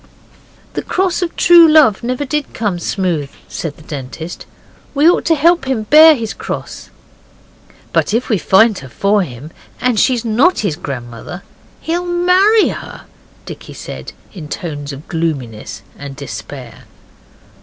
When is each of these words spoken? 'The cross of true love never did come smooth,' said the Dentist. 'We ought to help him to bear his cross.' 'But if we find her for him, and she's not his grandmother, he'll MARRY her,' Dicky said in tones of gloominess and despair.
'The 0.73 0.81
cross 0.81 1.21
of 1.21 1.35
true 1.35 1.67
love 1.71 2.01
never 2.01 2.25
did 2.25 2.55
come 2.55 2.79
smooth,' 2.79 3.29
said 3.47 3.75
the 3.77 3.83
Dentist. 3.83 4.47
'We 4.95 5.07
ought 5.07 5.25
to 5.25 5.35
help 5.35 5.65
him 5.65 5.85
to 5.85 5.89
bear 5.91 6.15
his 6.15 6.33
cross.' 6.33 6.89
'But 7.93 8.11
if 8.11 8.27
we 8.27 8.39
find 8.39 8.79
her 8.79 8.89
for 8.89 9.21
him, 9.21 9.51
and 9.79 9.99
she's 9.99 10.25
not 10.25 10.61
his 10.61 10.75
grandmother, 10.75 11.43
he'll 11.81 12.07
MARRY 12.07 12.69
her,' 12.69 13.01
Dicky 13.45 13.75
said 13.75 14.13
in 14.33 14.47
tones 14.47 14.91
of 14.91 15.07
gloominess 15.07 15.83
and 15.95 16.15
despair. 16.15 16.85